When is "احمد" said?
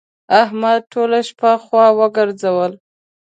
0.41-0.79